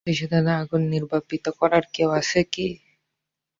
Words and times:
প্রতিশোধের 0.03 0.45
আগুন 0.57 0.81
নির্বাপিত 0.93 1.45
করার 1.59 1.83
কেউ 1.93 2.09
আছ 2.19 2.31
কি? 2.53 2.67